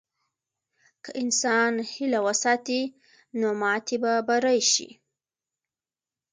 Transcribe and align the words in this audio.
که 1.03 1.11
انسان 1.23 1.73
هیله 1.91 2.19
وساتي، 2.27 2.81
نو 3.39 3.47
ماتې 3.61 3.97
به 4.03 4.13
بری 4.27 4.59
شي. 4.71 4.89